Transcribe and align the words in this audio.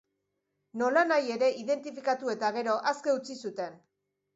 Nolanahi 0.83 1.29
ere, 1.37 1.51
identifikatu 1.67 2.35
eta 2.37 2.53
gero 2.59 2.79
aske 2.95 3.19
utzi 3.23 3.41
zuten. 3.49 3.83